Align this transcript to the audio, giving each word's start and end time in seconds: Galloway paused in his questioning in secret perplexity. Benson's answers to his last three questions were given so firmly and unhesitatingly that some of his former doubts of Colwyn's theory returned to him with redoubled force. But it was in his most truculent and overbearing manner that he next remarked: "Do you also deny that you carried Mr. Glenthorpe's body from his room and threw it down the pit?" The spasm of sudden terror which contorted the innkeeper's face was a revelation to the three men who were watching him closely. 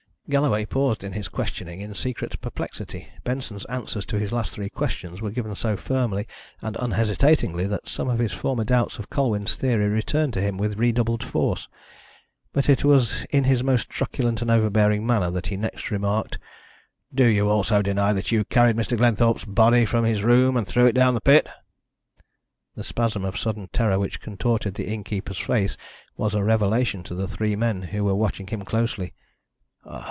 Galloway 0.29 0.63
paused 0.63 1.03
in 1.03 1.11
his 1.11 1.27
questioning 1.27 1.81
in 1.81 1.93
secret 1.93 2.39
perplexity. 2.39 3.09
Benson's 3.25 3.65
answers 3.65 4.05
to 4.05 4.17
his 4.17 4.31
last 4.31 4.53
three 4.53 4.69
questions 4.69 5.19
were 5.21 5.29
given 5.31 5.53
so 5.55 5.75
firmly 5.75 6.25
and 6.61 6.77
unhesitatingly 6.79 7.67
that 7.67 7.89
some 7.89 8.07
of 8.07 8.19
his 8.19 8.31
former 8.31 8.63
doubts 8.63 8.97
of 8.97 9.09
Colwyn's 9.09 9.57
theory 9.57 9.89
returned 9.89 10.31
to 10.35 10.41
him 10.41 10.57
with 10.57 10.77
redoubled 10.79 11.21
force. 11.21 11.67
But 12.53 12.69
it 12.69 12.85
was 12.85 13.25
in 13.31 13.43
his 13.43 13.61
most 13.61 13.89
truculent 13.89 14.41
and 14.41 14.49
overbearing 14.49 15.05
manner 15.05 15.29
that 15.31 15.47
he 15.47 15.57
next 15.57 15.91
remarked: 15.91 16.39
"Do 17.13 17.25
you 17.25 17.49
also 17.49 17.81
deny 17.81 18.13
that 18.13 18.31
you 18.31 18.45
carried 18.45 18.77
Mr. 18.77 18.95
Glenthorpe's 18.95 19.43
body 19.43 19.83
from 19.85 20.05
his 20.05 20.23
room 20.23 20.55
and 20.55 20.65
threw 20.65 20.85
it 20.85 20.93
down 20.95 21.13
the 21.13 21.19
pit?" 21.19 21.49
The 22.75 22.85
spasm 22.85 23.25
of 23.25 23.37
sudden 23.37 23.67
terror 23.73 23.99
which 23.99 24.21
contorted 24.21 24.75
the 24.75 24.87
innkeeper's 24.87 25.39
face 25.39 25.75
was 26.15 26.33
a 26.33 26.41
revelation 26.41 27.03
to 27.03 27.15
the 27.15 27.27
three 27.27 27.57
men 27.57 27.81
who 27.81 28.05
were 28.05 28.15
watching 28.15 28.47
him 28.47 28.61
closely. 28.61 29.13